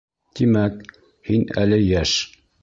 [0.37, 0.79] —Тимәк,
[1.29, 2.17] һин әле йәш.